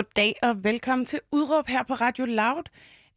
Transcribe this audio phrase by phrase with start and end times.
[0.00, 2.62] Goddag og velkommen til Udråb her på Radio Loud.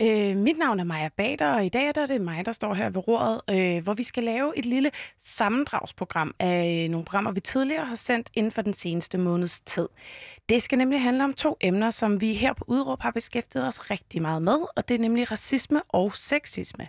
[0.02, 2.90] Øh, mit navn er Maja Bader, og i dag er det mig, der står her
[2.90, 7.86] ved roret, øh, hvor vi skal lave et lille sammendragsprogram af nogle programmer, vi tidligere
[7.86, 9.88] har sendt inden for den seneste måneds tid.
[10.50, 13.92] Det skal nemlig handle om to emner, som vi her på Udråb har beskæftiget os
[13.92, 16.88] rigtig meget med, og det er nemlig racisme og sexisme.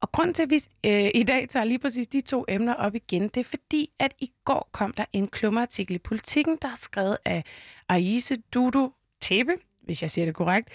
[0.00, 2.94] Og grund til, at vi øh, i dag tager lige præcis de to emner op
[2.94, 6.76] igen, det er fordi, at i går kom der en klummerartikel i Politiken, der er
[6.76, 7.44] skrevet af
[7.88, 9.52] Aise Dudu Tæppe,
[9.82, 10.68] hvis jeg siger det korrekt,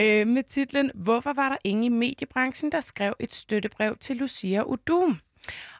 [0.00, 4.62] øh, med titlen Hvorfor var der ingen i mediebranchen, der skrev et støttebrev til Lucia
[4.62, 5.20] Udum?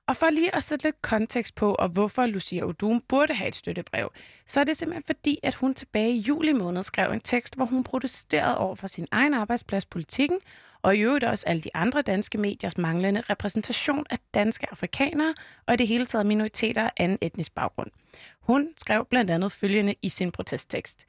[0.06, 3.54] Og for lige at sætte lidt kontekst på, og hvorfor Lucia Udum burde have et
[3.54, 4.12] støttebrev,
[4.46, 7.64] så er det simpelthen fordi, at hun tilbage i juli måned skrev en tekst, hvor
[7.64, 10.38] hun protesterede over for sin egen arbejdsplads politikken,
[10.82, 15.34] og i øvrigt også alle de andre danske mediers manglende repræsentation af danske afrikanere
[15.66, 17.90] og i det hele taget minoriteter af anden etnisk baggrund.
[18.40, 21.06] Hun skrev blandt andet følgende i sin protesttekst.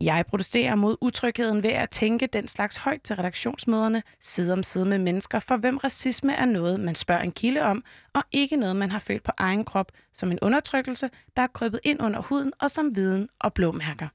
[0.00, 4.84] Jeg protesterer mod utrygheden ved at tænke den slags højt til redaktionsmøderne, side om side
[4.84, 8.76] med mennesker, for hvem racisme er noget, man spørger en kilde om, og ikke noget,
[8.76, 12.52] man har følt på egen krop som en undertrykkelse, der er krøbet ind under huden
[12.60, 14.08] og som viden og blåmærker.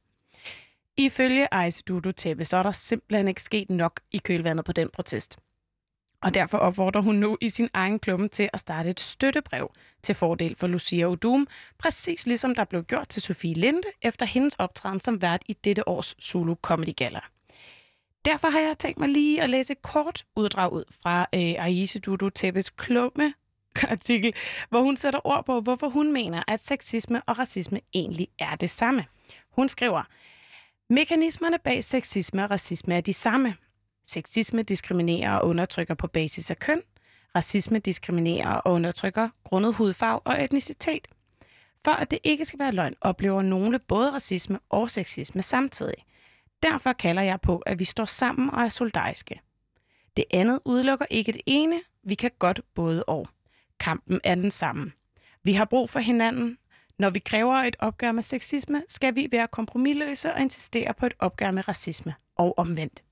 [0.97, 4.89] Ifølge Ejse Dudu Tæppe, så er der simpelthen ikke sket nok i kølvandet på den
[4.89, 5.37] protest.
[6.23, 9.71] Og derfor opfordrer hun nu i sin egen klumme til at starte et støttebrev
[10.03, 14.53] til fordel for Lucia Odum, præcis ligesom der blev gjort til Sofie Linde efter hendes
[14.53, 17.19] optræden som vært i dette års Zulu Comedy Gala.
[18.25, 21.99] Derfor har jeg tænkt mig lige at læse et kort uddrag ud fra øh, Aise
[21.99, 23.33] Dudu Tæppes klumme
[23.89, 24.33] artikel,
[24.69, 28.69] hvor hun sætter ord på, hvorfor hun mener, at sexisme og racisme egentlig er det
[28.69, 29.05] samme.
[29.51, 30.03] Hun skriver,
[30.89, 33.55] Mekanismerne bag sexisme og racisme er de samme.
[34.07, 36.81] Sexisme diskriminerer og undertrykker på basis af køn.
[37.35, 41.07] Racisme diskriminerer og undertrykker grundet hudfarve og etnicitet.
[41.85, 46.05] For at det ikke skal være løgn, oplever nogle både racisme og sexisme samtidig.
[46.63, 49.41] Derfor kalder jeg på, at vi står sammen og er soldatiske.
[50.17, 51.81] Det andet udelukker ikke det ene.
[52.03, 53.27] Vi kan godt både og.
[53.79, 54.91] Kampen er den samme.
[55.43, 56.57] Vi har brug for hinanden,
[56.99, 61.13] når vi kræver et opgør med sexisme, skal vi være kompromilløse og insistere på et
[61.19, 63.03] opgør med racisme og omvendt.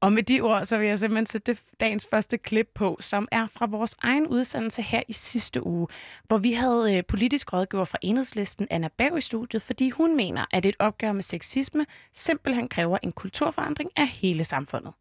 [0.00, 3.46] Og med de ord, så vil jeg simpelthen sætte dagens første klip på, som er
[3.46, 5.88] fra vores egen udsendelse her i sidste uge,
[6.26, 10.44] hvor vi havde øh, politisk rådgiver fra enhedslisten Anna Berg, i studiet, fordi hun mener,
[10.50, 14.92] at et opgør med sexisme simpelthen kræver en kulturforandring af hele samfundet.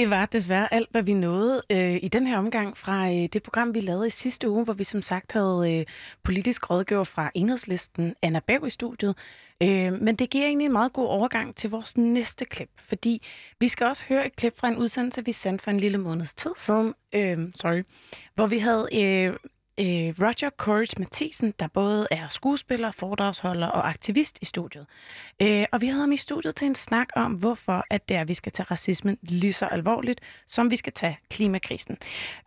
[0.00, 3.42] Det var desværre alt, hvad vi nåede øh, i den her omgang fra øh, det
[3.42, 5.86] program, vi lavede i sidste uge, hvor vi som sagt havde øh,
[6.22, 9.16] politisk rådgiver fra Enhedslisten, Anna Bav i studiet.
[9.62, 13.22] Øh, men det giver egentlig en meget god overgang til vores næste klip, fordi
[13.58, 16.34] vi skal også høre et klip fra en udsendelse, vi sendte for en lille måneds
[16.34, 17.82] tid siden, øh, sorry,
[18.34, 19.36] hvor vi havde øh,
[19.80, 24.86] øh, Roger Courage Mathisen, der både er skuespiller, foredragsholder og aktivist i studiet.
[25.42, 28.20] Øh, og vi havde ham i studiet til en snak om, hvorfor at det er,
[28.20, 31.96] at vi skal tage racismen lige så alvorligt, som vi skal tage klimakrisen.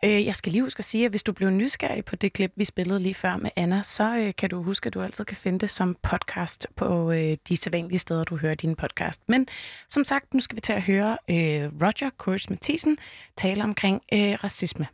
[0.04, 2.52] Øh, jeg skal lige huske at sige, at hvis du blev nysgerrig på det klip,
[2.56, 5.36] vi spillede lige før med Anna, så øh, kan du huske, at du altid kan
[5.36, 9.20] finde det som podcast på øh, de sædvanlige steder, du hører din podcast.
[9.28, 9.46] Men
[9.88, 12.98] som sagt, nu skal vi til at høre øh, Roger Courage Mathisen
[13.36, 14.86] tale omkring øh, racisme.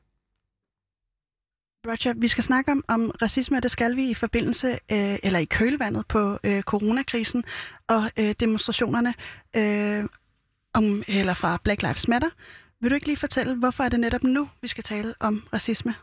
[1.86, 5.38] Roger, vi skal snakke om, om racisme, og det skal vi i forbindelse, øh, eller
[5.38, 7.44] i kølvandet på øh, coronakrisen
[7.88, 9.14] og øh, demonstrationerne
[9.56, 10.04] øh,
[10.74, 12.28] om, eller fra Black Lives Matter.
[12.80, 15.94] Vil du ikke lige fortælle, hvorfor er det netop nu, vi skal tale om racisme?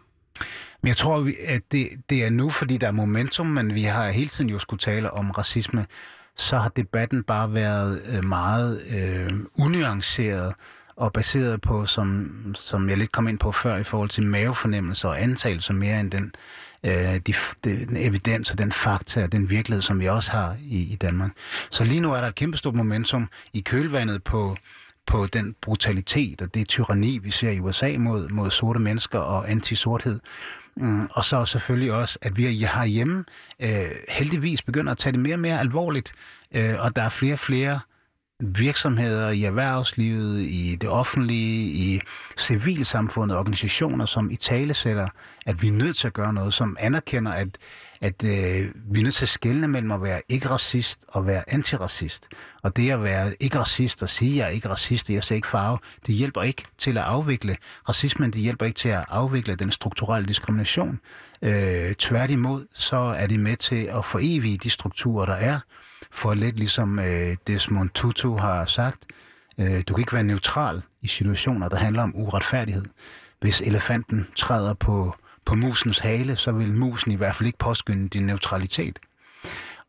[0.81, 4.09] Men jeg tror, at det, det er nu, fordi der er momentum, men vi har
[4.09, 5.85] hele tiden jo skulle tale om racisme.
[6.37, 10.53] Så har debatten bare været øh, meget øh, unuanceret
[10.97, 15.09] og baseret på, som, som jeg lidt kom ind på før, i forhold til mavefornemmelser
[15.09, 16.33] og antagelser mere end den,
[16.83, 16.91] øh,
[17.27, 17.33] de,
[17.63, 21.31] den evidens og den fakta og den virkelighed, som vi også har i, i Danmark.
[21.69, 24.57] Så lige nu er der et kæmpestort momentum i kølvandet på,
[25.05, 29.51] på den brutalitet og det tyranni, vi ser i USA mod, mod sorte mennesker og
[29.51, 30.19] antisorthed.
[30.77, 33.25] Mm, og så selvfølgelig også, at vi har hjemme
[33.59, 33.69] øh,
[34.09, 36.11] heldigvis begynder at tage det mere og mere alvorligt,
[36.51, 37.79] øh, og der er flere og flere
[38.39, 41.99] virksomheder i erhvervslivet, i det offentlige, i
[42.37, 45.07] civilsamfundet, organisationer, som i tale sætter,
[45.45, 47.47] at vi er nødt til at gøre noget, som anerkender, at,
[48.01, 52.27] at øh, vi er nødt til at skelne mellem at være ikke-racist og være antiracist.
[52.63, 55.47] Og det at være ikke-racist og sige, at jeg er ikke racist, jeg ser ikke
[55.47, 57.57] farve, det hjælper ikke til at afvikle
[57.89, 60.99] racismen, det hjælper ikke til at afvikle den strukturelle diskrimination.
[61.41, 65.59] Øh, tværtimod, så er det med til at forevige de strukturer, der er,
[66.17, 69.05] for lidt ligesom øh, Desmond Tutu har sagt,
[69.57, 72.85] øh, du kan ikke være neutral i situationer, der handler om uretfærdighed.
[73.39, 78.09] Hvis elefanten træder på, på musens hale, så vil musen i hvert fald ikke påskynde
[78.09, 78.99] din neutralitet.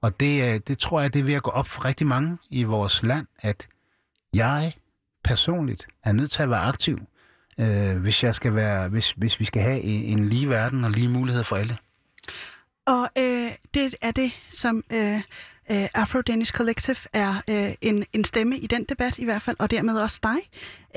[0.01, 2.39] Og det, øh, det tror jeg, det er ved at gå op for rigtig mange
[2.51, 3.69] i vores land, at
[4.35, 4.73] jeg
[5.25, 6.99] personligt er nødt til at være aktiv,
[7.61, 11.09] øh, hvis, jeg skal være, hvis, hvis vi skal have en lige verden og lige
[11.09, 11.77] mulighed for alle.
[12.87, 15.21] Og øh, det er det, som øh,
[15.71, 19.71] øh, Afro-Danish Collective er øh, en, en stemme i den debat i hvert fald, og
[19.71, 20.39] dermed også dig.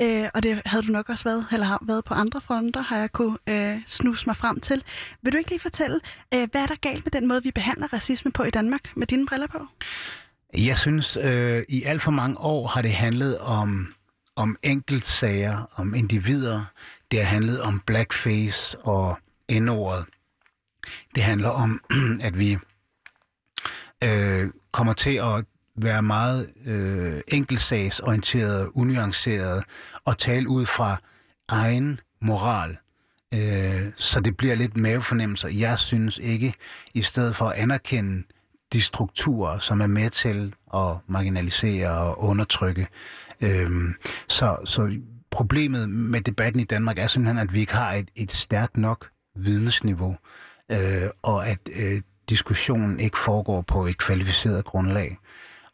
[0.00, 2.98] Øh, og det havde du nok også været, eller har været på andre fronter, har
[2.98, 4.82] jeg kunne øh, snuse mig frem til.
[5.22, 6.00] Vil du ikke lige fortælle,
[6.34, 9.06] øh, hvad er der galt med den måde, vi behandler racisme på i Danmark med
[9.06, 9.66] dine briller på?
[10.58, 13.94] Jeg synes, øh, i alt for mange år har det handlet om,
[14.36, 16.64] om enkeltsager, om individer.
[17.10, 19.18] Det har handlet om blackface og
[19.52, 20.04] n-ordet.
[21.14, 21.80] Det handler om,
[22.26, 22.58] at vi
[24.04, 25.44] øh, kommer til at
[25.76, 29.64] være meget øh, enkeltsagsorienteret, unuanceret
[30.04, 30.96] og tale ud fra
[31.48, 32.76] egen moral.
[33.34, 35.48] Øh, så det bliver lidt mavefornemmelser.
[35.48, 36.54] Jeg synes ikke,
[36.94, 38.22] i stedet for at anerkende
[38.72, 42.86] de strukturer, som er med til at marginalisere og undertrykke.
[43.40, 43.70] Øh,
[44.28, 44.98] så, så
[45.30, 49.08] problemet med debatten i Danmark er simpelthen, at vi ikke har et, et stærkt nok
[49.36, 50.16] vidensniveau,
[50.72, 52.00] øh, og at øh,
[52.32, 55.18] diskussionen ikke foregår på et kvalificeret grundlag.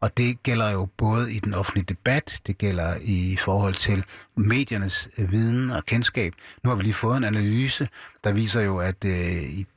[0.01, 4.05] Og det gælder jo både i den offentlige debat, det gælder i forhold til
[4.37, 6.33] mediernes øh, viden og kendskab.
[6.64, 7.88] Nu har vi lige fået en analyse,
[8.25, 9.12] der viser jo, at øh,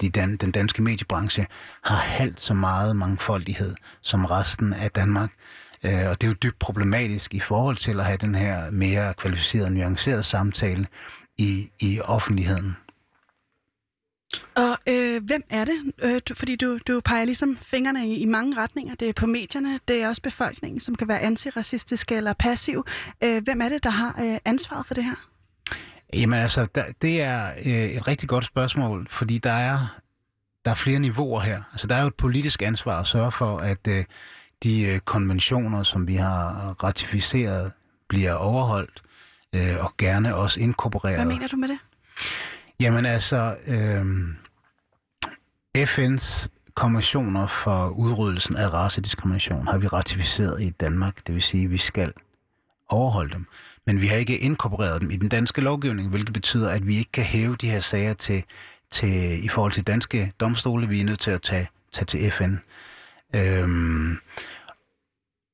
[0.02, 1.48] de dan- den danske mediebranche
[1.84, 5.32] har halvt så meget mangfoldighed som resten af Danmark.
[5.84, 9.14] Øh, og det er jo dybt problematisk i forhold til at have den her mere
[9.14, 10.88] kvalificerede, nuancerede samtale
[11.38, 12.76] i, i offentligheden.
[14.56, 15.94] Og øh, hvem er det?
[16.04, 18.96] Øh, du, fordi du, du peger ligesom fingrene i, i mange retninger.
[18.96, 22.86] Det er på medierne, det er også befolkningen, som kan være antiracistiske eller passiv.
[23.24, 25.16] Øh, hvem er det, der har øh, ansvaret for det her?
[26.14, 30.02] Jamen altså, der, det er øh, et rigtig godt spørgsmål, fordi der er,
[30.66, 31.64] der er flere niveauer her.
[31.72, 34.04] Altså, der er jo et politisk ansvar at sørge for, at øh,
[34.64, 37.72] de øh, konventioner, som vi har ratificeret,
[38.10, 39.02] bliver overholdt
[39.56, 41.16] øh, og gerne også inkorporeret.
[41.16, 41.78] Hvad mener du med det?
[42.82, 44.06] Jamen altså, øh,
[45.78, 51.28] FN's konventioner for udryddelsen af racediskrimination har vi ratificeret i Danmark.
[51.28, 52.14] Det vil sige, at vi skal
[52.90, 53.46] overholde dem.
[53.86, 57.12] Men vi har ikke inkorporeret dem i den danske lovgivning, hvilket betyder, at vi ikke
[57.12, 58.44] kan hæve de her sager til,
[58.92, 60.88] til i forhold til danske domstole.
[60.88, 62.56] Vi er nødt til at tage, tage til FN.
[63.36, 64.18] Øhm,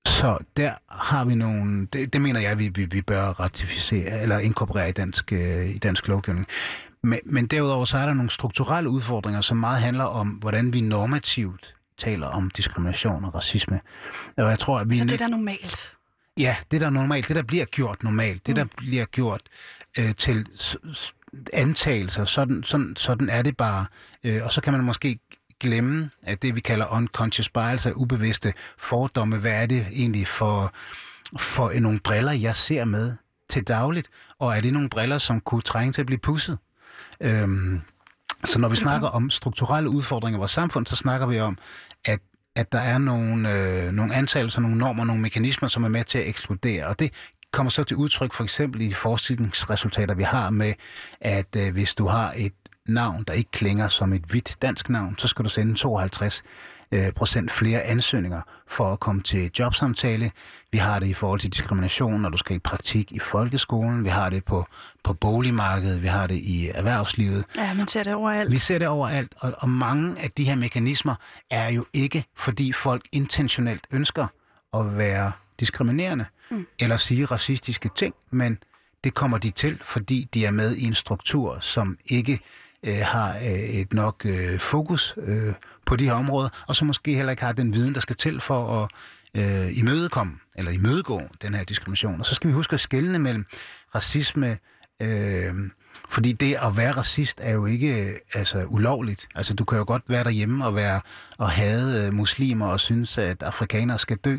[0.06, 4.40] så der har vi nogle, det, det mener jeg, vi, vi, vi bør ratificere eller
[4.40, 6.48] inkorporere i dansk, øh, i dansk lovgivning.
[7.08, 10.82] Men, men derudover så er der nogle strukturelle udfordringer, som meget handler om, hvordan vi
[10.82, 13.80] normativt taler om diskrimination og racisme.
[14.38, 15.90] Og jeg tror, at vi så det der er normalt?
[16.38, 18.70] Ja, det der er normalt, det der bliver gjort normalt, det der mm.
[18.78, 19.42] bliver gjort
[20.00, 20.48] øh, til
[21.54, 23.86] antagelser, sådan, sådan, sådan er det bare.
[24.24, 25.20] Øh, og så kan man måske
[25.60, 29.38] glemme at det, vi kalder unconscious bias, altså ubevidste fordomme.
[29.38, 30.74] Hvad er det egentlig for,
[31.40, 33.14] for nogle briller, jeg ser med
[33.50, 34.10] til dagligt?
[34.40, 36.58] Og er det nogle briller, som kunne trænge til at blive pusset?
[37.22, 37.82] Øhm,
[38.46, 41.58] så når vi snakker om strukturelle udfordringer i vores samfund, så snakker vi om,
[42.06, 42.20] at
[42.56, 46.18] at der er nogle, øh, nogle antagelser, nogle normer, nogle mekanismer, som er med til
[46.18, 46.86] at ekskludere.
[46.86, 47.14] Og det
[47.52, 50.74] kommer så til udtryk for eksempel i forskningsresultater, vi har med,
[51.22, 52.54] at øh, hvis du har et
[52.88, 56.77] navn, der ikke klinger som et hvidt dansk navn, så skal du sende 52 øh,
[57.16, 60.32] procent flere ansøgninger for at komme til jobsamtale.
[60.72, 64.04] Vi har det i forhold til diskrimination, når du skal i praktik i folkeskolen.
[64.04, 64.66] Vi har det på,
[65.04, 66.02] på boligmarkedet.
[66.02, 67.46] Vi har det i erhvervslivet.
[67.56, 68.52] Ja, man ser det overalt.
[68.52, 71.16] Vi ser det overalt, og, og mange af de her mekanismer
[71.50, 74.28] er jo ikke, fordi folk intentionelt ønsker
[74.74, 76.68] at være diskriminerende mm.
[76.80, 78.58] eller sige racistiske ting, men
[79.04, 82.40] det kommer de til, fordi de er med i en struktur, som ikke
[82.84, 85.54] øh, har øh, et nok øh, fokus øh,
[85.88, 88.42] på de her områder, og så måske heller ikke har den viden, der skal til
[88.42, 88.90] for at
[89.38, 92.20] øh, imødekomme, eller imødegå den her diskrimination.
[92.20, 93.46] Og så skal vi huske at skelne mellem
[93.96, 94.58] racisme,
[95.02, 95.54] øh,
[96.10, 99.28] fordi det at være racist er jo ikke øh, altså, ulovligt.
[99.36, 101.02] Altså, du kan jo godt være derhjemme og, være,
[101.38, 104.38] og hade øh, muslimer og synes, at afrikanere skal dø.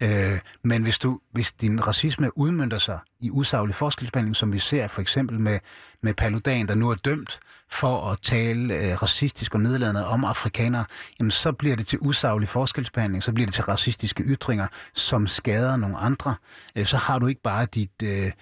[0.00, 4.88] Øh, men hvis, du, hvis din racisme udmyndter sig i usaglig forskelsbehandling, som vi ser
[4.88, 5.58] for eksempel med,
[6.02, 10.84] med Paludan, der nu er dømt for at tale øh, racistisk og nedladende om afrikanere,
[11.18, 15.76] jamen så bliver det til usaglig forskelsbehandling, så bliver det til racistiske ytringer, som skader
[15.76, 16.34] nogle andre.
[16.76, 18.02] Øh, så har du ikke bare dit...
[18.02, 18.32] Øh,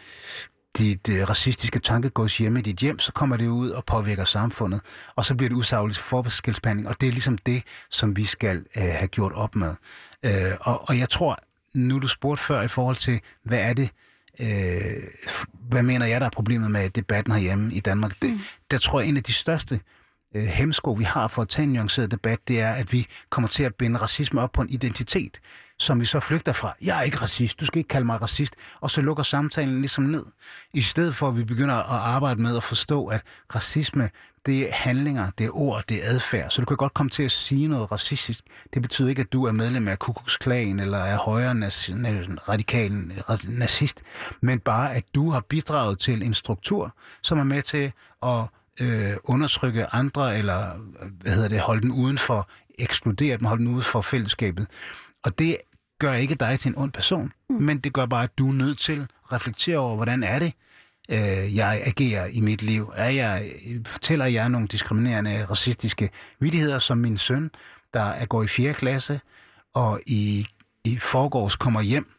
[0.78, 4.80] dit øh, racistiske tankegods hjemme i dit hjem, så kommer det ud og påvirker samfundet,
[5.16, 8.82] og så bliver det usagligt forskelsbehandling, og det er ligesom det, som vi skal øh,
[8.82, 9.74] have gjort op med.
[10.22, 11.38] Øh, og, og jeg tror,
[11.76, 13.90] nu du spurgte før i forhold til, hvad er det,
[14.40, 15.02] øh,
[15.68, 18.12] hvad mener jeg, der er problemet med debatten herhjemme i Danmark?
[18.22, 18.40] Det, mm.
[18.70, 19.80] Der tror jeg, en af de største
[20.34, 23.48] øh, hemsko, vi har for at tage en nuanceret debat, det er, at vi kommer
[23.48, 25.40] til at binde racisme op på en identitet,
[25.78, 26.74] som vi så flygter fra.
[26.84, 30.04] Jeg er ikke racist, du skal ikke kalde mig racist, og så lukker samtalen ligesom
[30.04, 30.26] ned.
[30.74, 33.22] I stedet for, at vi begynder at arbejde med at forstå, at
[33.54, 34.10] racisme,
[34.46, 36.50] det er handlinger, det er ord, det er adfærd.
[36.50, 38.40] Så du kan godt komme til at sige noget racistisk.
[38.74, 41.70] Det betyder ikke, at du er medlem af Ku Klux Klan eller er højere
[42.48, 42.92] radikal
[43.48, 44.02] nazist,
[44.40, 48.44] men bare, at du har bidraget til en struktur, som er med til at
[48.80, 50.78] øh, undertrykke andre, eller
[51.20, 54.66] hvad hedder det, holde den uden for, ekskludere dem, holde den uden for fællesskabet.
[55.24, 55.56] Og det
[55.98, 57.56] gør ikke dig til en ond person, mm.
[57.56, 60.52] men det gør bare, at du er nødt til at reflektere over, hvordan er det,
[61.08, 62.92] øh, jeg agerer i mit liv?
[62.96, 63.52] Er jeg,
[63.86, 67.50] fortæller jeg nogle diskriminerende, racistiske vidigheder, som min søn,
[67.94, 68.74] der er går i 4.
[68.74, 69.20] klasse,
[69.74, 70.46] og i,
[70.84, 72.12] i forgårs kommer hjem.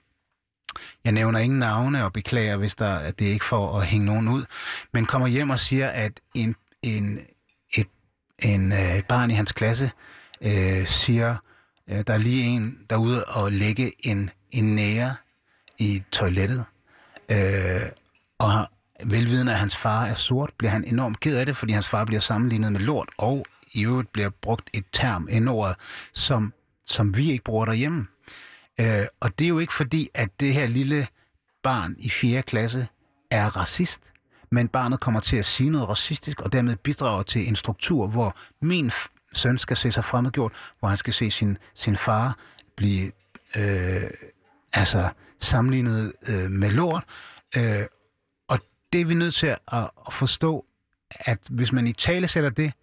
[1.04, 4.28] Jeg nævner ingen navne og beklager, hvis der, at det ikke for at hænge nogen
[4.28, 4.46] ud,
[4.94, 7.20] men kommer hjem og siger, at en, en,
[7.78, 7.88] et,
[8.40, 9.92] en, øh, et barn i hans klasse
[10.42, 11.36] øh, siger,
[11.90, 15.16] øh, der er lige en derude og lægge en, en nære
[15.78, 16.66] i toilettet.
[17.32, 17.82] Øh,
[18.40, 18.68] og
[19.06, 22.06] velvidende, at hans far er sort, bliver han enormt ked af det, fordi hans far
[22.06, 25.76] bliver sammenlignet med lort, og i øvrigt bliver brugt et term, en ord,
[26.14, 26.54] som,
[26.86, 28.08] som vi ikke bruger derhjemme.
[28.80, 31.08] Øh, og det er jo ikke fordi, at det her lille
[31.64, 32.42] barn i 4.
[32.42, 32.88] klasse
[33.32, 34.00] er racist,
[34.52, 38.38] men barnet kommer til at sige noget racistisk, og dermed bidrager til en struktur, hvor
[38.62, 38.92] min
[39.34, 42.38] søn skal se sig fremmedgjort, hvor han skal se sin, sin far
[42.76, 43.12] blive
[43.58, 44.10] øh,
[44.74, 47.04] altså sammenlignet øh, med lort,
[47.58, 47.86] øh,
[48.94, 49.60] det er vi nødt til at,
[50.08, 50.66] at forstå,
[51.10, 52.74] at hvis man i tale sætter det,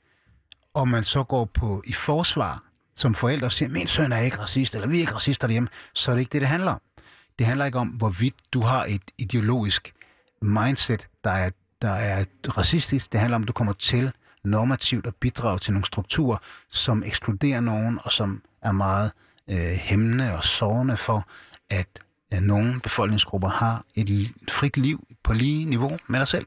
[0.75, 2.63] og man så går på i forsvar
[2.95, 5.69] som forældre og siger, min søn er ikke racist, eller vi er ikke racister derhjemme,
[5.95, 6.81] så er det ikke det, det handler om.
[7.39, 9.95] Det handler ikke om, hvorvidt du har et ideologisk
[10.43, 11.51] mindset, der er,
[11.83, 12.25] der er
[12.59, 13.13] racistisk.
[13.13, 14.13] Det handler om, at du kommer til
[14.45, 16.37] normativt at bidrage til nogle strukturer,
[16.71, 19.13] som ekskluderer nogen, og som er meget
[19.51, 21.29] øh, hæmmende og sårende for,
[21.71, 21.87] at
[22.35, 26.47] at nogle befolkningsgrupper har et frit liv på lige niveau med dig selv.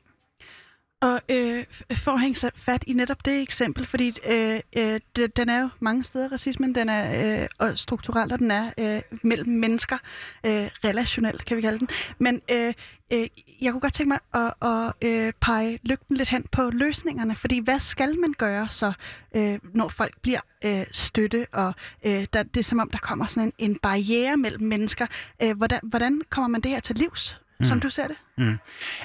[1.01, 1.65] Og øh,
[1.97, 4.99] for at hænge fat i netop det eksempel, fordi øh, øh,
[5.35, 9.01] den er jo mange steder, racismen, den er øh, og strukturelt, og den er øh,
[9.23, 9.97] mellem mennesker,
[10.43, 11.87] øh, relationelt kan vi kalde den.
[12.19, 12.73] Men øh,
[13.13, 13.27] øh,
[13.61, 17.59] jeg kunne godt tænke mig at, at øh, pege lygten lidt hen på løsningerne, fordi
[17.59, 18.93] hvad skal man gøre så,
[19.35, 21.73] øh, når folk bliver øh, støtte, og
[22.05, 25.07] øh, der, det er som om, der kommer sådan en, en barriere mellem mennesker.
[25.43, 27.65] Øh, hvordan, hvordan kommer man det her til livs, mm.
[27.65, 28.17] som du ser det?
[28.37, 28.57] Mm.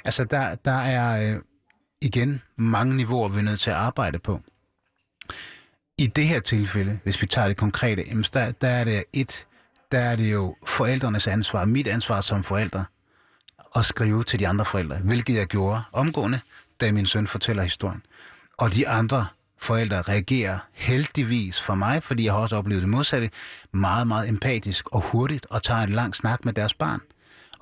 [0.04, 1.34] Altså, der, der er...
[1.34, 1.40] Øh
[2.02, 4.40] igen mange niveauer, vi er nødt til at arbejde på.
[5.98, 9.46] I det her tilfælde, hvis vi tager det konkrete, der, der er det et,
[9.92, 12.84] der er det jo forældrenes ansvar, mit ansvar som forældre,
[13.76, 16.40] at skrive til de andre forældre, hvilket jeg gjorde omgående,
[16.80, 18.02] da min søn fortæller historien.
[18.56, 19.26] Og de andre
[19.58, 23.30] forældre reagerer heldigvis for mig, fordi jeg har også oplevet det modsatte,
[23.72, 27.00] meget, meget empatisk og hurtigt, og tager en lang snak med deres barn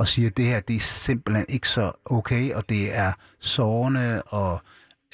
[0.01, 4.23] og siger, at det her det er simpelthen ikke så okay, og det er sårende
[4.23, 4.63] og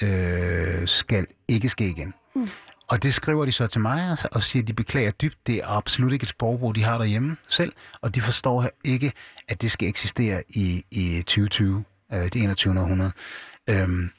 [0.03, 2.13] øh, skal ikke ske igen.
[2.35, 2.49] Mm.
[2.87, 5.47] Og det skriver de så til mig og siger, at de beklager dybt.
[5.47, 9.13] Det er absolut ikke et sprogbrug, de har derhjemme selv, og de forstår ikke,
[9.47, 11.83] at det skal eksistere i, i 2020,
[12.13, 12.79] øh, det 21.
[12.79, 13.11] århundrede.
[13.69, 14.11] Øhm,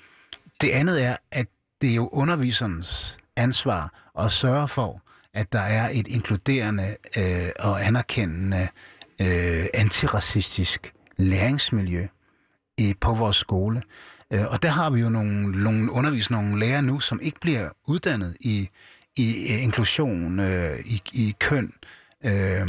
[0.60, 1.46] det andet er, at
[1.80, 5.02] det er jo underviserens ansvar at sørge for,
[5.34, 8.68] at der er et inkluderende øh, og anerkendende
[9.20, 12.06] øh, antiracistisk læringsmiljø
[12.78, 13.82] i, på vores skole.
[14.32, 17.70] Øh, og der har vi jo nogle, nogle undervisere, nogle lærere nu, som ikke bliver
[17.86, 18.68] uddannet i,
[19.16, 21.72] i øh, inklusion, øh, i, i køn,
[22.24, 22.66] øh,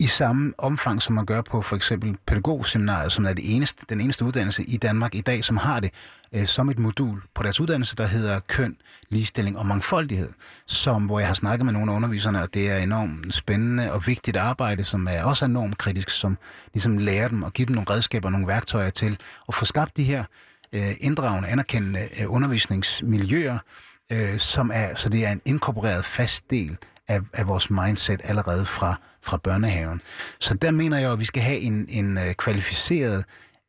[0.00, 4.00] i samme omfang, som man gør på for eksempel pædagogseminariet, som er det eneste, den
[4.00, 5.90] eneste uddannelse i Danmark i dag, som har det
[6.34, 8.76] øh, som et modul på deres uddannelse, der hedder køn,
[9.08, 10.32] ligestilling og mangfoldighed,
[10.66, 14.06] som, hvor jeg har snakket med nogle af underviserne, og det er enormt spændende og
[14.06, 16.38] vigtigt arbejde, som er også enormt kritisk, som
[16.74, 19.18] ligesom lærer dem og giver dem nogle redskaber og nogle værktøjer til
[19.48, 20.24] at få skabt de her
[20.72, 23.58] øh, inddragende, anerkendende øh, undervisningsmiljøer,
[24.12, 26.76] øh, som er, så det er en inkorporeret fast del
[27.08, 30.00] af, af vores mindset allerede fra, fra børnehaven.
[30.40, 33.24] Så der mener jeg, at vi skal have en, en øh, kvalificeret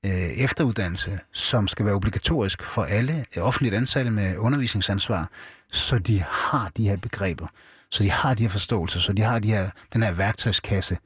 [0.06, 5.30] øh, efteruddannelse, som skal være obligatorisk for alle øh, offentligt ansatte med undervisningsansvar,
[5.72, 7.48] så de har de her begreber,
[7.92, 10.98] så de har de her forståelser, så de har de her, den her værktøjskasse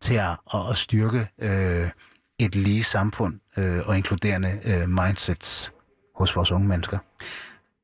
[0.00, 1.88] til at, at, at styrke øh,
[2.38, 5.72] et lige samfund øh, og inkluderende øh, mindsets
[6.14, 6.98] hos vores unge mennesker.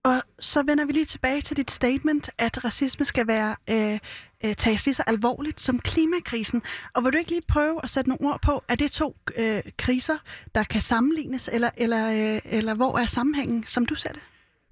[0.05, 3.99] Og så vender vi lige tilbage til dit statement, at racisme skal være øh,
[4.45, 6.63] øh, tages lige så alvorligt som klimakrisen.
[6.95, 9.63] Og vil du ikke lige prøve at sætte nogle ord på, er det to øh,
[9.77, 10.17] kriser,
[10.55, 14.21] der kan sammenlignes, eller, eller, øh, eller hvor er sammenhængen, som du ser det?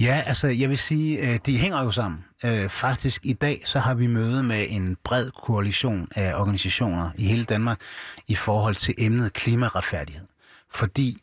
[0.00, 2.24] Ja, altså jeg vil sige, øh, de hænger jo sammen.
[2.44, 7.24] Øh, faktisk i dag så har vi møde med en bred koalition af organisationer i
[7.24, 7.80] hele Danmark
[8.28, 10.26] i forhold til emnet klimaretfærdighed.
[10.70, 11.22] Fordi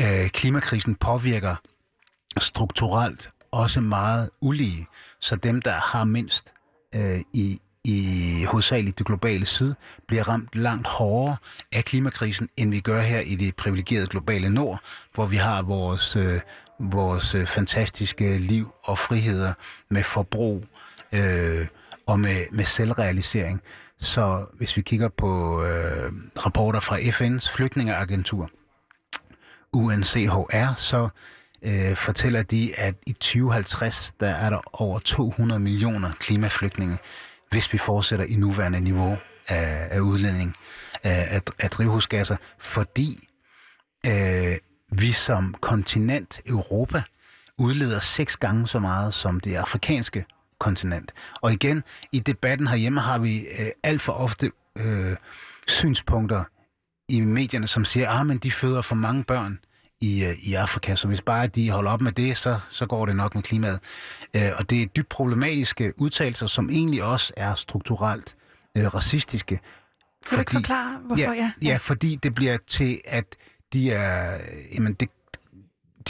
[0.00, 1.56] øh, klimakrisen påvirker
[2.40, 4.86] strukturelt også meget ulige.
[5.20, 6.52] Så dem, der har mindst
[6.94, 9.74] øh, i, i hovedsageligt det globale syd,
[10.06, 11.36] bliver ramt langt hårdere
[11.72, 14.80] af klimakrisen, end vi gør her i det privilegerede globale nord,
[15.14, 16.40] hvor vi har vores, øh,
[16.80, 19.52] vores øh, fantastiske liv og friheder
[19.88, 20.64] med forbrug
[21.12, 21.66] øh,
[22.06, 23.62] og med, med selvrealisering.
[24.00, 26.12] Så hvis vi kigger på øh,
[26.46, 28.50] rapporter fra FN's flygtningeagentur,
[29.72, 31.08] UNCHR, så
[31.62, 36.98] øh, fortæller de, at i 2050, der er der over 200 millioner klimaflygtninge,
[37.50, 39.16] hvis vi fortsætter i nuværende niveau
[39.48, 40.54] af, af udledning
[41.02, 43.28] af, af, af drivhusgasser, fordi
[44.06, 44.56] øh,
[44.92, 47.02] vi som kontinent Europa
[47.58, 50.24] udleder seks gange så meget som det afrikanske
[50.58, 51.12] kontinent.
[51.40, 51.82] Og igen,
[52.12, 55.16] i debatten herhjemme har vi øh, alt for ofte øh,
[55.66, 56.44] synspunkter
[57.08, 59.58] i medierne, som siger, at ah, de føder for mange børn
[60.00, 60.94] i, øh, i Afrika.
[60.94, 63.80] Så hvis bare de holder op med det, så, så går det nok med klimaet.
[64.36, 68.36] Øh, og det er dybt problematiske udtalelser, som egentlig også er strukturelt
[68.76, 69.56] øh, racistiske.
[69.56, 69.60] Kan
[70.22, 71.22] fordi, du ikke forklare, hvorfor?
[71.22, 73.24] Ja, ja, ja, fordi det bliver til, at
[73.72, 74.38] de er,
[74.74, 75.08] jamen det,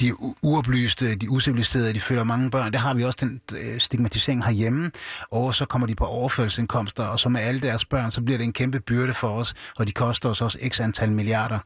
[0.01, 0.12] de
[0.43, 2.72] uoplyste, de er usiviliserede, de følger mange børn.
[2.72, 4.91] Der har vi også den øh, stigmatisering herhjemme.
[5.30, 8.45] Og så kommer de på overførselsindkomster, og så med alle deres børn, så bliver det
[8.45, 11.59] en kæmpe byrde for os, og de koster os også x antal milliarder.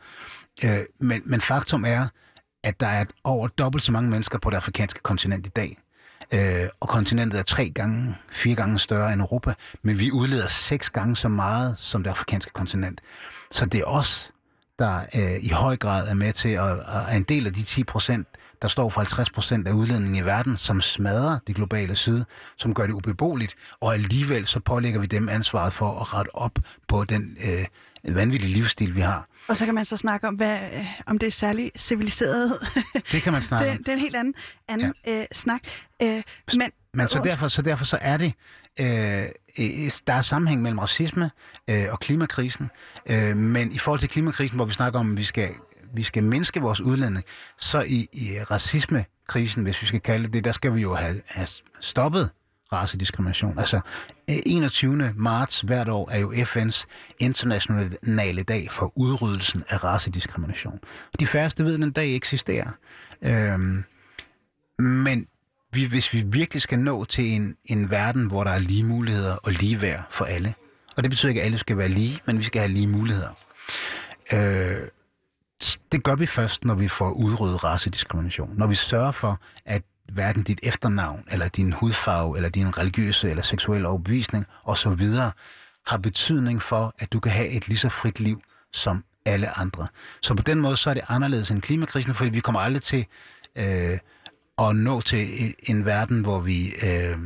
[0.64, 2.08] Øh, men, men faktum er,
[2.62, 5.78] at der er over dobbelt så mange mennesker på det afrikanske kontinent i dag.
[6.32, 10.90] Øh, og kontinentet er tre gange, fire gange større end Europa, men vi udleder seks
[10.90, 13.00] gange så meget som det afrikanske kontinent.
[13.50, 14.30] Så det er os,
[14.78, 17.62] der øh, i høj grad er med til at, at er en del af de
[17.62, 18.28] 10 procent,
[18.62, 22.24] der står for 50 procent af udledningen i verden, som smadrer det globale syd,
[22.56, 26.58] som gør det ubeboeligt, og alligevel så pålægger vi dem ansvaret for at rette op
[26.88, 29.28] på den øh, vanvittige livsstil, vi har.
[29.48, 32.58] Og så kan man så snakke om, hvad, øh, om det er særligt civiliseret.
[33.12, 33.78] Det kan man snakke det, om.
[33.78, 34.34] det er en helt anden,
[34.68, 35.20] anden ja.
[35.20, 35.60] øh, snak.
[36.02, 36.22] Øh,
[36.54, 38.32] men Men så derfor, så derfor så er det,
[38.80, 38.86] øh,
[40.06, 41.30] der er sammenhæng mellem racisme
[41.70, 42.70] øh, og klimakrisen.
[43.06, 45.50] Øh, men i forhold til klimakrisen, hvor vi snakker om, at vi skal,
[45.94, 47.24] vi skal mindske vores udlænding,
[47.58, 51.48] så i, i racismekrisen, hvis vi skal kalde det der skal vi jo have, have
[51.80, 52.30] stoppet
[52.72, 53.58] racediskrimination.
[53.58, 53.76] Altså,
[54.30, 55.12] øh, 21.
[55.16, 56.84] marts hvert år er jo FN's
[57.18, 60.78] internationale dag for udryddelsen af racediskrimination.
[61.20, 62.70] De færreste ved, at den dag eksisterer.
[63.22, 63.84] Øhm,
[64.78, 65.26] men
[65.72, 69.36] vi, hvis vi virkelig skal nå til en, en verden, hvor der er lige muligheder
[69.36, 70.54] og ligeværd for alle,
[70.96, 73.30] og det betyder ikke, at alle skal være lige, men vi skal have lige muligheder.
[74.32, 74.88] Øh,
[75.92, 78.50] det gør vi først, når vi får udryddet racediskrimination.
[78.56, 79.82] Når vi sørger for, at
[80.12, 85.06] hverken dit efternavn, eller din hudfarve, eller din religiøse eller seksuelle overbevisning osv.
[85.86, 88.42] har betydning for, at du kan have et lige så frit liv
[88.72, 89.86] som alle andre.
[90.22, 93.06] Så på den måde så er det anderledes end klimakrisen, fordi vi kommer aldrig til
[93.56, 93.98] øh,
[94.58, 97.18] at nå til en verden, hvor vi øh,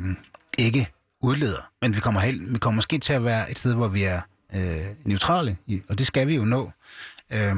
[0.59, 0.89] ikke
[1.23, 1.71] udleder.
[1.83, 4.21] Men vi kommer, helt, vi kommer måske til at være et sted, hvor vi er
[4.55, 6.71] øh, neutrale, i, og det skal vi jo nå.
[7.31, 7.57] Øh,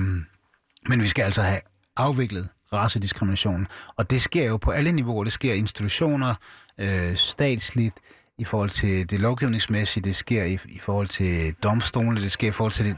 [0.89, 1.61] men vi skal altså have
[1.97, 3.69] afviklet racediskrimination.
[3.97, 5.25] Og det sker jo på alle niveauer.
[5.25, 6.35] Det sker i institutioner,
[6.79, 7.95] øh, statsligt,
[8.39, 12.53] i forhold til det lovgivningsmæssige, det sker i, i forhold til domstolene, det sker i
[12.53, 12.97] forhold til det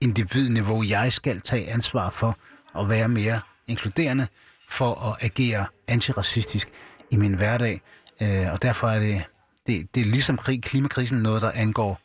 [0.00, 0.82] individniveau.
[0.82, 2.36] Jeg skal tage ansvar for
[2.80, 4.26] at være mere inkluderende,
[4.68, 6.68] for at agere antiracistisk
[7.10, 7.80] i min hverdag.
[8.22, 9.22] Øh, og derfor er det,
[9.66, 12.00] det, det er ligesom krig, klimakrisen noget, der angår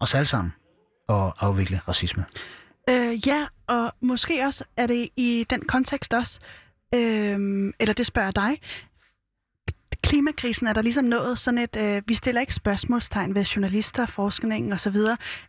[0.00, 0.52] os alle sammen
[1.08, 2.24] at afvikle racisme.
[2.88, 6.40] Øh, ja, og måske også er det i den kontekst også,
[6.94, 8.60] øh, eller det spørger dig,
[10.02, 14.72] klimakrisen er der ligesom nået sådan et, øh, vi stiller ikke spørgsmålstegn ved journalister, forskningen
[14.72, 14.96] osv.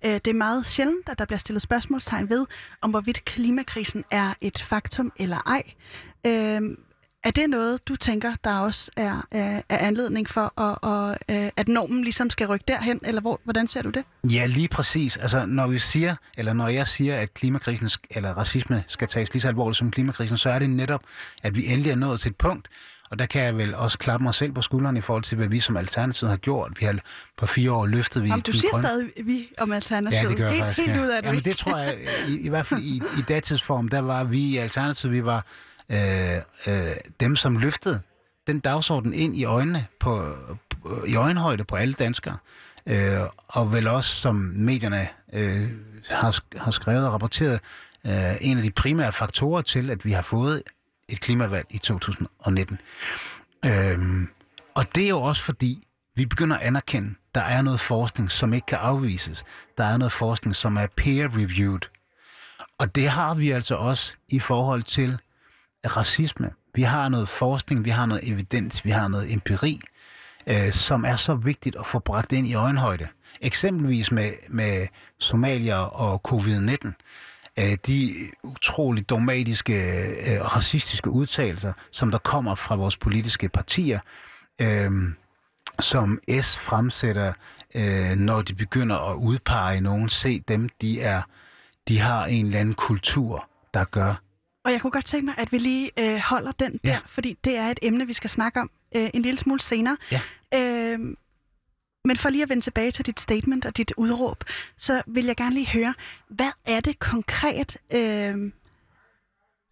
[0.05, 2.45] Øh, det er meget sjældent, at der bliver stillet spørgsmålstegn ved,
[2.82, 5.63] om hvorvidt klimakrisen er et faktum eller ej.
[6.28, 6.61] Øh,
[7.24, 11.67] er det noget, du tænker, der også er, er, er anledning for, at, øh, at
[11.67, 14.03] normen ligesom skal rykke derhen, eller hvor, hvordan ser du det?
[14.32, 15.17] Ja, lige præcis.
[15.17, 19.41] Altså, når vi siger, eller når jeg siger, at klimakrisen eller racisme skal tages lige
[19.41, 21.01] så alvorligt som klimakrisen, så er det netop,
[21.43, 22.67] at vi endelig er nået til et punkt,
[23.11, 25.47] og der kan jeg vel også klappe mig selv på skulderen i forhold til, hvad
[25.47, 26.72] vi som Alternativ har gjort.
[26.80, 26.99] Vi har
[27.38, 28.28] på fire år løftet vi...
[28.28, 28.84] Jamen, du siger grøn...
[28.84, 30.24] stadig vi om Alternativet.
[30.24, 30.88] Ja, det gør jeg helt, faktisk.
[30.88, 31.03] Helt ja.
[31.03, 31.97] ud af det, Jamen, det tror jeg,
[32.30, 35.45] i, i hvert fald i, i datidsform, der var vi i Alternativet, vi var
[35.91, 36.37] øh,
[36.67, 38.01] øh, dem, som løftede
[38.47, 40.35] den dagsorden ind i øjnene på,
[40.69, 42.37] på, i øjenhøjde på alle danskere.
[42.85, 45.69] Øh, og vel også, som medierne øh,
[46.09, 47.59] har, har skrevet og rapporteret,
[48.05, 50.63] øh, en af de primære faktorer til, at vi har fået
[51.09, 52.79] et klimavalg i 2019.
[53.65, 53.99] Øh,
[54.75, 58.53] og det er jo også fordi, vi begynder at anerkende, der er noget forskning, som
[58.53, 59.43] ikke kan afvises.
[59.77, 61.89] Der er noget forskning, som er peer-reviewed.
[62.77, 65.19] Og det har vi altså også i forhold til
[65.88, 66.49] racisme.
[66.75, 69.79] Vi har noget forskning, vi har noget evidens, vi har noget empiri,
[70.47, 73.07] øh, som er så vigtigt at få bragt ind i øjenhøjde.
[73.41, 74.88] Eksempelvis med, med
[75.19, 76.91] Somalia og covid-19
[77.59, 78.13] øh, de
[78.43, 83.99] utroligt dogmatiske øh, racistiske udtalelser, som der kommer fra vores politiske partier,
[84.61, 84.91] øh,
[85.79, 87.34] som S fremsætter,
[87.75, 91.21] øh, når de begynder at udpege nogen, se dem, de er,
[91.88, 94.15] de har en eller anden kultur, der gør.
[94.66, 96.99] Og jeg kunne godt tænke mig, at vi lige øh, holder den der, Ja.
[97.05, 99.97] fordi det er et emne, vi skal snakke om øh, en lille smule senere.
[100.12, 100.22] Ja.
[100.53, 100.99] Øh,
[102.05, 104.43] men for lige at vende tilbage til dit statement og dit udråb,
[104.78, 105.93] så vil jeg gerne lige høre,
[106.30, 108.51] hvad er det konkret, øh,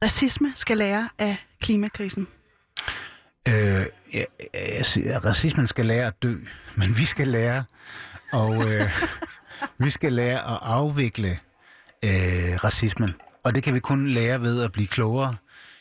[0.03, 2.27] racisme skal lære af klimakrisen?
[3.47, 3.53] Øh,
[4.13, 6.35] jeg, jeg siger, at racismen skal lære at dø,
[6.75, 7.63] men vi skal lære,
[8.31, 8.81] og øh,
[9.85, 11.29] vi skal lære at afvikle
[12.05, 12.09] øh,
[12.63, 13.13] racismen.
[13.43, 15.35] Og det kan vi kun lære ved at blive klogere.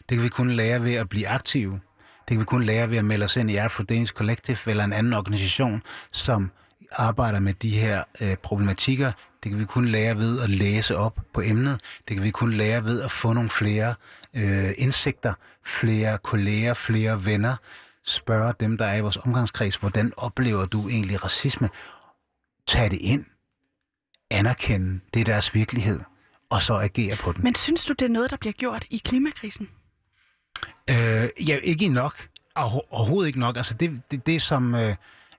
[0.08, 1.72] Det kan vi kun lære ved at blive aktive.
[2.20, 4.84] Det kan vi kun lære ved at melde os ind i Afro Danish Collective eller
[4.84, 5.82] en anden organisation,
[6.12, 6.50] som
[6.92, 9.12] arbejder med de her øh, problematikker.
[9.42, 11.80] Det kan vi kun lære ved at læse op på emnet.
[12.08, 13.94] Det kan vi kun lære ved at få nogle flere
[14.34, 15.34] øh, indsigter,
[15.64, 17.56] flere kolleger, flere venner.
[18.04, 21.70] Spørge dem, der er i vores omgangskreds, hvordan oplever du egentlig racisme?
[22.66, 23.24] Tag det ind.
[24.30, 26.00] Anerkende, det er deres virkelighed.
[26.50, 27.44] Og så agere på den.
[27.44, 29.68] Men synes du, det er noget, der bliver gjort i klimakrisen?
[30.90, 32.28] Øh, ja, ikke nok.
[32.54, 33.56] Over, overhovedet ikke nok.
[33.56, 34.94] Altså det, det, det som øh,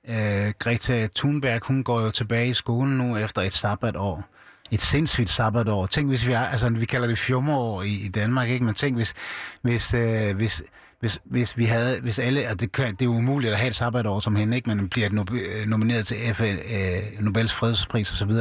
[0.10, 4.24] øh, Greta Thunberg, hun går jo tilbage i skolen nu efter et sabbatår.
[4.72, 5.86] Et sindssygt sabbatår.
[5.86, 8.66] Tænk hvis vi er, altså vi kalder det fjummerår i, i Danmark, ikke?
[8.66, 9.14] Men tænk hvis,
[9.62, 10.64] hvis, øh, hvis
[11.00, 13.76] hvis, hvis vi havde, hvis alle, og det, kan, det er umuligt at have et
[13.76, 14.76] sabbatår som hende, ikke?
[14.76, 18.32] men bliver øh, nomineret til FN, øh, Nobels fredspris osv.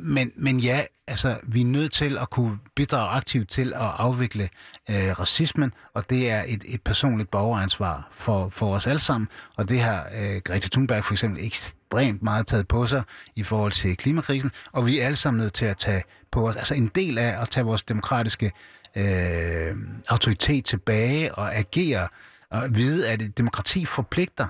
[0.00, 4.48] Men, men ja, altså, vi er nødt til at kunne bidrage aktivt til at afvikle
[4.90, 9.68] øh, racismen, og det er et, et personligt borgeransvar for, for os alle sammen, og
[9.68, 13.02] det har øh, Greta Thunberg for eksempel ekstremt meget taget på sig
[13.36, 16.02] i forhold til klimakrisen, og vi er alle sammen nødt til at tage
[16.32, 18.52] på os, altså en del af at tage vores demokratiske
[18.96, 19.76] øh,
[20.08, 22.08] autoritet tilbage og agere
[22.50, 24.46] og vide, at et demokrati forpligter.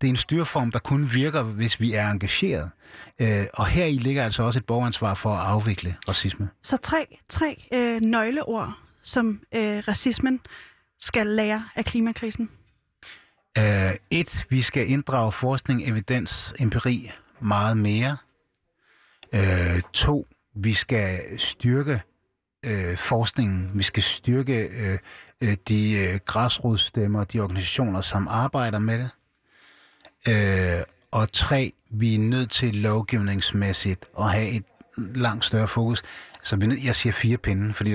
[0.00, 2.70] Det er en styreform, der kun virker, hvis vi er engageret.
[3.18, 6.48] Øh, og her i ligger altså også et borgeransvar for at afvikle racisme.
[6.62, 10.40] Så tre, tre øh, nøgleord, som øh, racismen
[11.00, 12.50] skal lære af klimakrisen?
[13.58, 18.16] Uh, et, vi skal inddrage forskning, evidens, empiri meget mere.
[19.32, 22.02] Uh, to, vi skal styrke
[22.66, 23.70] uh, forskningen.
[23.74, 24.70] Vi skal styrke
[25.42, 29.10] uh, de uh, græsrodsstemmer, de organisationer, som arbejder med det.
[30.28, 34.64] Uh, og tre, vi er nødt til lovgivningsmæssigt at have et
[34.96, 36.02] langt større fokus.
[36.42, 37.92] Så vi, jeg siger fire pinde, fordi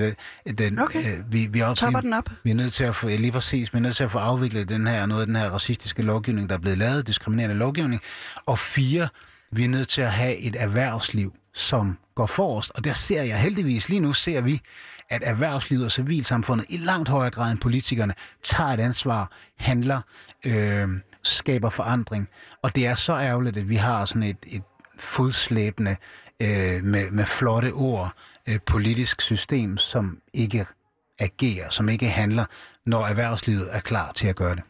[0.58, 1.18] den, okay.
[1.18, 2.30] øh, vi, vi, er, vi, den op.
[2.44, 4.68] vi er nødt til at få, lige præcis, vi er nødt til at få afviklet
[4.68, 8.02] den her, noget af den her racistiske lovgivning, der er blevet lavet, diskriminerende lovgivning.
[8.46, 9.08] Og fire,
[9.50, 12.72] vi er nødt til at have et erhvervsliv, som går forrest.
[12.74, 14.60] Og der ser jeg heldigvis, lige nu ser vi,
[15.08, 20.00] at erhvervslivet og civilsamfundet i langt højere grad end politikerne tager et ansvar, handler,
[20.46, 20.88] øh,
[21.22, 22.28] skaber forandring.
[22.62, 24.62] Og det er så ærgerligt, at vi har sådan et, et
[24.98, 25.96] fodslæbende
[26.40, 28.12] øh, med, med flotte ord
[28.48, 30.66] øh, politisk system, som ikke
[31.18, 32.44] agerer, som ikke handler,
[32.86, 34.62] når erhvervslivet er klar til at gøre det.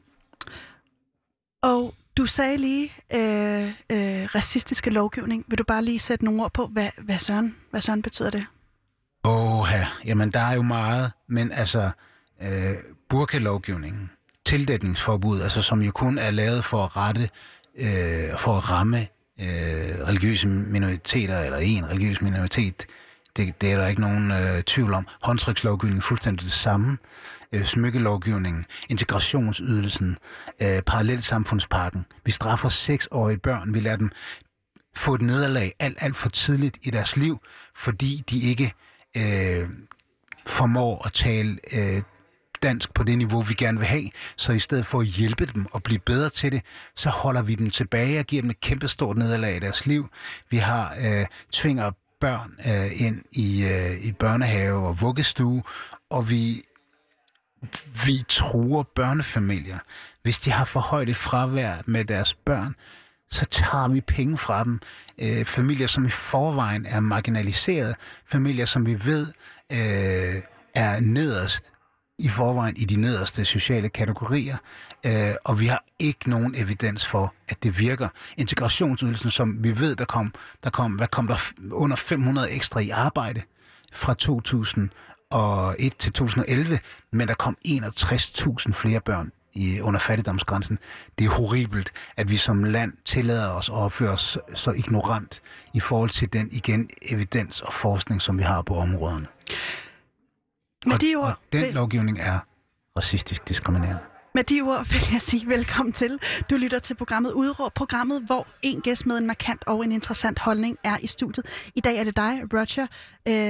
[2.19, 5.45] Du sagde lige øh, øh, racistiske lovgivning.
[5.49, 8.47] Vil du bare lige sætte nogle ord på, hvad, hvad, søren, hvad søren betyder det?
[9.25, 9.69] Åh, oh,
[10.05, 11.91] jamen der er jo meget, men altså
[12.43, 12.75] øh,
[13.09, 14.11] burkalovgivningen,
[14.45, 17.29] tildækningsforbud, altså som jo kun er lavet for at rette,
[17.79, 19.01] øh, for at ramme
[19.41, 22.87] øh, religiøse minoriteter, eller en religiøs minoritet,
[23.37, 25.07] det, det er der ikke nogen øh, tvivl om.
[25.23, 26.99] Håndtrykslovgivningen fuldstændig det samme.
[27.53, 30.19] Øh, smykkelovgivningen, integrationsydelsen,
[30.63, 32.07] øh, parallelsamfundsparken.
[32.25, 33.75] Vi straffer seksårige børn.
[33.75, 34.11] Vi lader dem
[34.97, 37.39] få et nederlag alt, alt for tidligt i deres liv,
[37.77, 38.73] fordi de ikke
[39.17, 39.69] øh,
[40.47, 42.03] formår at tale øh,
[42.63, 44.11] dansk på det niveau, vi gerne vil have.
[44.37, 46.63] Så i stedet for at hjælpe dem og blive bedre til det,
[46.97, 50.09] så holder vi dem tilbage og giver dem et kæmpestort nederlag i deres liv.
[50.51, 51.91] Vi har øh, tvinger
[52.21, 55.63] børn øh, ind i, øh, i børnehave og vuggestue,
[56.11, 56.63] og vi,
[58.07, 59.79] vi truer børnefamilier.
[60.23, 62.75] Hvis de har for højt et fravær med deres børn,
[63.31, 64.81] så tager vi penge fra dem.
[65.19, 67.97] Øh, familier, som i forvejen er marginaliseret,
[68.27, 69.27] familier, som vi ved
[69.73, 70.43] øh,
[70.75, 71.73] er nederst
[72.19, 74.57] i forvejen i de nederste sociale kategorier,
[75.07, 78.09] øh, og vi har ikke nogen evidens for, at det virker.
[78.37, 80.35] Integrationsydelsen, som vi ved, der kom,
[80.65, 83.43] der kom, hvad kom der under 500 ekstra i arbejde
[83.93, 84.91] fra 2000
[85.33, 86.79] 2001 til 2011,
[87.13, 90.79] men der kom 61.000 flere børn i, under fattigdomsgrænsen.
[91.19, 95.43] Det er horribelt, at vi som land tillader os at opføre os så ignorant
[95.75, 99.27] i forhold til den igen evidens og forskning, som vi har på områderne.
[100.87, 101.75] Med og, de ord, og den vil...
[101.75, 102.39] lovgivning er
[102.97, 104.01] racistisk diskriminerende.
[104.35, 106.19] Med de ord vil jeg sige velkommen til.
[106.51, 110.39] Du lytter til programmet Udråb, programmet, hvor en gæst med en markant og en interessant
[110.39, 111.47] holdning er i studiet.
[111.75, 112.87] I dag er det dig, Roger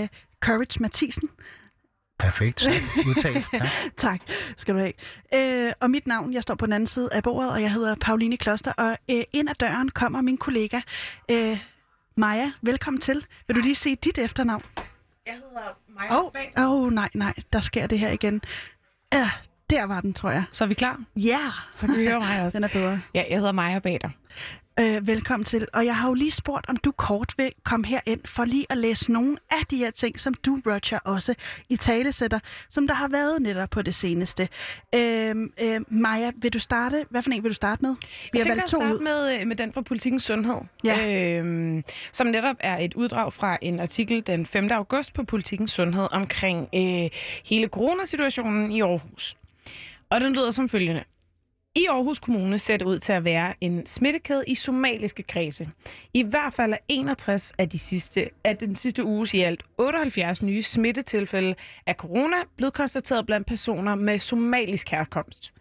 [0.03, 0.09] uh,
[0.41, 1.29] Courage Mathisen.
[2.19, 2.69] Perfekt.
[3.07, 3.47] Udtalt.
[3.53, 3.69] Tak.
[3.97, 4.21] tak
[4.57, 5.66] skal du have.
[5.66, 7.95] Uh, og mit navn, jeg står på den anden side af bordet, og jeg hedder
[7.95, 8.73] Pauline Kloster.
[8.73, 10.81] Og uh, ind ad døren kommer min kollega
[11.33, 11.59] uh,
[12.16, 12.53] Maja.
[12.62, 13.27] Velkommen til.
[13.47, 14.62] Vil du lige se dit efternavn?
[15.27, 16.25] Jeg hedder Maja Åh,
[16.57, 18.41] oh, oh, nej, nej, der sker det her igen.
[19.14, 19.29] Uh,
[19.71, 20.45] der var den, tror jeg.
[20.51, 21.01] Så er vi klar?
[21.16, 21.29] Ja.
[21.29, 21.53] Yeah.
[21.75, 22.57] Så kan vi høre mig også.
[22.59, 23.01] den er bedre.
[23.14, 24.09] Ja, jeg hedder Maja Bader.
[24.81, 25.66] Øh, velkommen til.
[25.73, 28.79] Og jeg har jo lige spurgt, om du kort vil komme herind for lige at
[28.79, 31.35] læse nogle af de her ting, som du, Roger, også
[31.69, 32.39] i tale sætter,
[32.69, 34.49] som der har været netop på det seneste.
[34.95, 37.07] Øh, øh, Maja, vil du starte?
[37.11, 37.97] Hvad for en vil du starte med?
[38.33, 41.39] Vi jeg tænker at starte med, øh, med den fra Politikens Sundhed, ja.
[41.41, 44.71] øh, som netop er et uddrag fra en artikel den 5.
[44.71, 47.11] august på Politikens Sundhed omkring øh,
[47.45, 49.37] hele coronasituationen i Aarhus.
[50.11, 51.04] Og den lyder som følgende.
[51.76, 55.68] I Aarhus Kommune ser det ud til at være en smittekæde i somaliske kredse.
[56.14, 60.42] I hvert fald er 61 af, de sidste, af den sidste uges i alt 78
[60.42, 61.54] nye smittetilfælde
[61.86, 65.52] af corona blevet konstateret blandt personer med somalisk herkomst.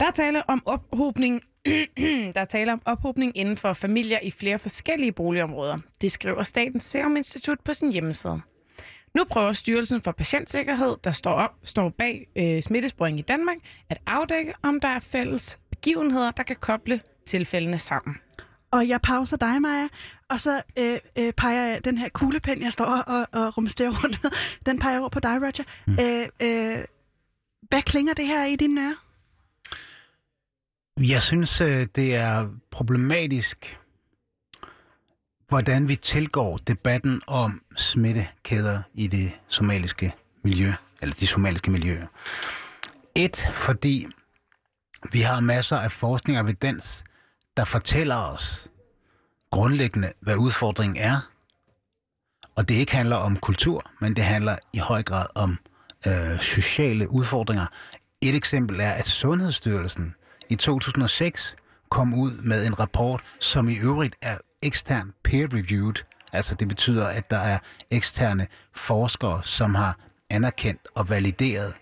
[0.00, 1.42] Der taler om ophobning
[2.36, 5.78] der taler om ophobning inden for familier i flere forskellige boligområder.
[6.00, 8.40] Det skriver Statens Serum Institut på sin hjemmeside.
[9.14, 13.56] Nu prøver Styrelsen for Patientsikkerhed, der står, op, står bag øh, smittespring i Danmark,
[13.88, 18.16] at afdække, om der er fælles begivenheder, der kan koble tilfældene sammen.
[18.70, 19.88] Og jeg pauser dig, Maja,
[20.30, 24.22] og så øh, øh, peger jeg den her kuglepen, jeg står og, og rumsterer rundt
[24.22, 24.30] med,
[24.66, 25.64] den peger over på dig, Roger.
[25.86, 25.92] Mm.
[25.92, 26.84] Øh, øh,
[27.68, 28.94] hvad klinger det her i dine ører?
[31.00, 33.78] Jeg synes, øh, det er problematisk,
[35.52, 40.72] hvordan vi tilgår debatten om smittekæder i det somaliske miljø,
[41.02, 42.06] eller de somaliske miljøer.
[43.14, 44.06] Et, fordi
[45.12, 47.04] vi har masser af forskning og evidens,
[47.56, 48.68] der fortæller os
[49.50, 51.30] grundlæggende, hvad udfordringen er.
[52.56, 55.58] Og det ikke handler om kultur, men det handler i høj grad om
[56.06, 57.66] øh, sociale udfordringer.
[58.20, 60.14] Et eksempel er, at Sundhedsstyrelsen
[60.48, 61.56] i 2006
[61.90, 66.04] kom ud med en rapport, som i øvrigt er ekstern peer-reviewed.
[66.32, 67.58] Altså det betyder, at der er
[67.90, 69.98] eksterne forskere, som har
[70.30, 71.74] anerkendt og valideret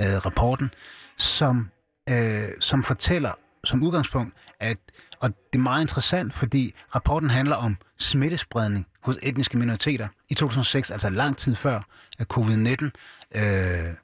[0.00, 0.70] øh, rapporten,
[1.16, 1.70] som,
[2.08, 3.32] øh, som fortæller
[3.64, 4.78] som udgangspunkt, at,
[5.20, 10.90] og det er meget interessant, fordi rapporten handler om smittespredning hos etniske minoriteter i 2006,
[10.90, 11.80] altså lang tid før
[12.18, 12.90] at covid-19
[13.34, 13.94] øh,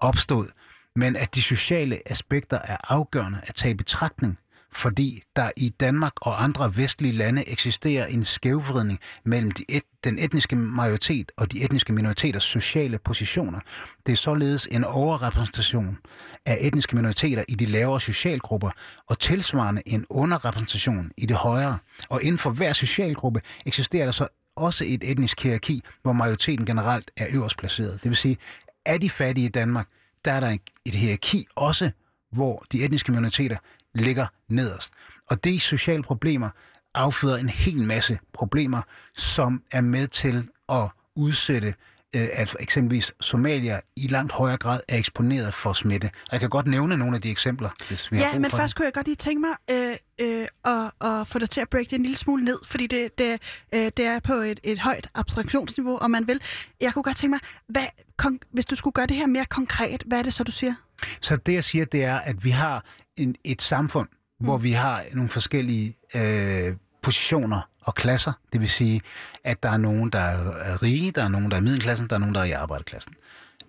[0.00, 0.48] opstod,
[0.96, 4.38] men at de sociale aspekter er afgørende at tage i betragtning,
[4.74, 10.18] fordi der i Danmark og andre vestlige lande eksisterer en skævvridning mellem de et, den
[10.18, 13.60] etniske majoritet og de etniske minoriteters sociale positioner.
[14.06, 15.98] Det er således en overrepræsentation
[16.46, 18.70] af etniske minoriteter i de lavere socialgrupper,
[19.06, 21.78] og tilsvarende en underrepræsentation i det højere.
[22.08, 27.10] Og inden for hver socialgruppe eksisterer der så også et etnisk hierarki, hvor majoriteten generelt
[27.16, 27.92] er øverst placeret.
[28.02, 28.36] Det vil sige,
[28.84, 29.88] er de fattige i Danmark,
[30.24, 31.90] der er der et hierarki også,
[32.32, 33.56] hvor de etniske minoriteter
[33.94, 34.92] ligger nederst.
[35.30, 36.50] Og de sociale problemer
[36.94, 38.82] afføder en hel masse problemer,
[39.14, 41.74] som er med til at udsætte
[42.14, 46.10] at eksempelvis Somalia i langt højere grad er eksponeret for smitte.
[46.32, 48.56] Jeg kan godt nævne nogle af de eksempler, hvis vi ja, har brug men for
[48.56, 48.76] først det.
[48.76, 51.84] kunne jeg godt lige tænke mig øh, øh, at, at få dig til at break
[51.84, 53.40] det en lille smule ned, fordi det, det,
[53.74, 56.40] øh, det er på et, et højt abstraktionsniveau, om man vil.
[56.80, 57.86] Jeg kunne godt tænke mig, hvad,
[58.16, 60.74] kon, hvis du skulle gøre det her mere konkret, hvad er det så, du siger?
[61.20, 62.84] Så det, jeg siger, det er, at vi har
[63.16, 64.08] en, et samfund,
[64.40, 64.46] mm.
[64.46, 68.32] hvor vi har nogle forskellige øh, positioner og klasser.
[68.52, 69.00] Det vil sige,
[69.44, 72.14] at der er nogen, der er rige, der er nogen, der er i middelklassen, der
[72.16, 73.14] er nogen, der er i arbejderklassen.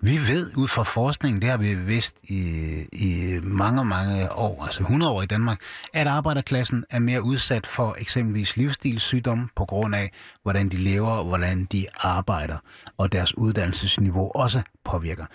[0.02, 2.40] Vi ved ud fra forskningen, det har vi vidst i,
[2.94, 5.62] i mange, mange år, altså 100 år i Danmark,
[5.94, 10.12] at arbejderklassen er mere udsat for eksempelvis livsstilssygdomme på grund af,
[10.44, 12.58] hvordan de lever og hvordan de arbejder,
[12.98, 15.26] og deres uddannelsesniveau også påvirker.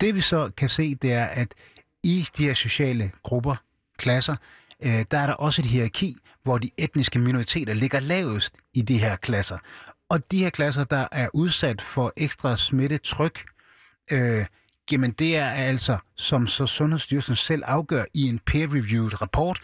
[0.00, 1.54] Det vi så kan se, det er, at
[2.02, 3.56] i de her sociale grupper,
[3.98, 4.36] klasser,
[4.82, 8.98] øh, der er der også et hierarki, hvor de etniske minoriteter ligger lavest i de
[8.98, 9.58] her klasser.
[10.08, 13.44] Og de her klasser, der er udsat for ekstra smittetryk,
[14.10, 14.46] øh,
[14.92, 19.60] jamen det er altså, som så Sundhedsstyrelsen selv afgør i en peer-reviewed rapport,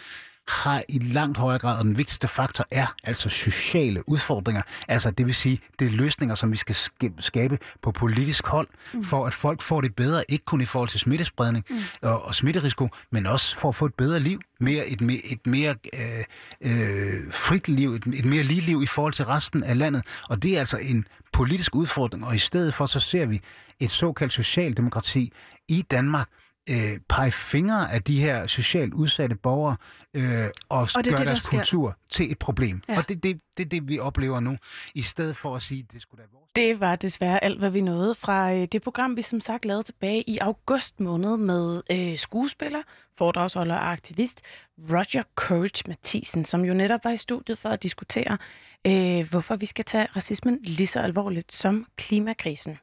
[0.48, 4.62] har i langt højere grad, og den vigtigste faktor er altså sociale udfordringer.
[4.88, 6.76] Altså det vil sige, det er løsninger, som vi skal
[7.18, 9.04] skabe på politisk hold, mm.
[9.04, 11.76] for at folk får det bedre, ikke kun i forhold til smittespredning mm.
[12.02, 15.46] og, og smitterisiko, men også for at få et bedre liv, mere, et, mere, et
[15.46, 16.24] mere øh,
[16.60, 20.02] øh, frit liv, et, et mere lige liv i forhold til resten af landet.
[20.28, 23.40] Og det er altså en politisk udfordring, og i stedet for så ser vi
[23.80, 25.32] et såkaldt socialdemokrati
[25.68, 26.28] i Danmark,
[26.70, 29.76] øh, pege fingre af de her socialt udsatte borgere
[30.14, 30.22] øh,
[30.68, 31.58] og, og det, gøre det, deres sker.
[31.58, 32.82] kultur til et problem.
[32.88, 32.98] Ja.
[32.98, 34.56] Og det er det, det, det, vi oplever nu,
[34.94, 36.50] i stedet for at sige, at det skulle da vores.
[36.56, 39.82] Det var desværre alt, hvad vi nåede fra øh, det program, vi som sagt lavede
[39.82, 42.82] tilbage i august måned med øh, skuespiller,
[43.18, 44.42] foredragsholder og aktivist
[44.90, 48.38] Roger Courage Mathisen, som jo netop var i studiet for at diskutere,
[48.86, 52.78] øh, hvorfor vi skal tage racismen lige så alvorligt som klimakrisen.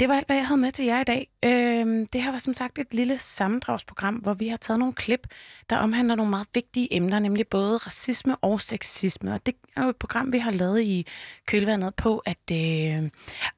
[0.00, 1.28] Det var alt, hvad jeg havde med til jer i dag.
[1.44, 5.26] Øhm, det her var som sagt et lille sammendragsprogram, hvor vi har taget nogle klip,
[5.70, 9.34] der omhandler nogle meget vigtige emner, nemlig både racisme og sexisme.
[9.34, 11.06] Og det er jo et program, vi har lavet i
[11.46, 13.10] kølvandet på, at øh,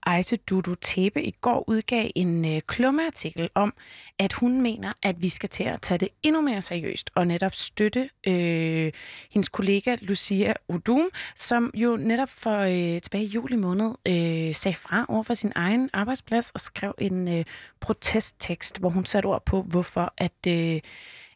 [0.07, 3.75] Ejse Dudu Tebe i går udgav en øh, klummeartikel om,
[4.19, 7.55] at hun mener, at vi skal til at tage det endnu mere seriøst og netop
[7.55, 8.93] støtte øh,
[9.31, 14.77] hendes kollega Lucia Odum, som jo netop for øh, tilbage i juli måned øh, sagde
[14.77, 17.45] fra over for sin egen arbejds arbejdsplads og skrev en øh,
[17.81, 20.81] protesttekst, hvor hun satte ord på, hvorfor at, øh,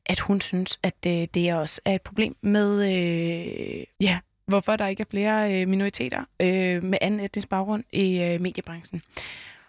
[0.07, 4.87] at hun synes, at øh, det også er et problem med, øh, ja, hvorfor der
[4.87, 9.03] ikke er flere øh, minoriteter øh, med anden etnisk baggrund i øh, mediebranchen.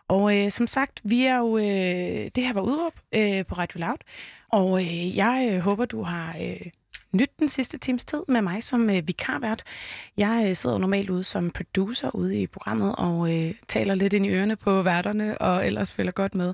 [0.08, 3.80] Og øh, som sagt, vi er jo, øh, det her var udråb øh, på Radio
[3.80, 4.02] Loud,
[4.52, 6.72] og øh, jeg øh, håber, du har øh,
[7.14, 9.64] nyt den sidste times tid med mig som øh, vikarvært.
[10.18, 14.26] Jeg øh, sidder normalt ude som producer ude i programmet og øh, taler lidt ind
[14.26, 16.54] i ørerne på værterne og ellers følger godt med.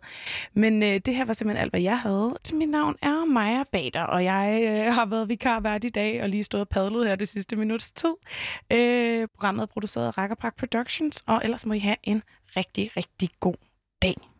[0.54, 2.38] Men øh, det her var simpelthen alt, hvad jeg havde.
[2.54, 6.44] Mit navn er Maja Bader, og jeg øh, har været vikarvært i dag og lige
[6.44, 8.14] stået og padlet her det sidste minuts tid.
[8.72, 12.24] Øh, programmet er produceret af Rakkerpark Productions, og ellers må I have en
[12.58, 13.56] rigtig, rigtig god
[14.02, 14.35] dag.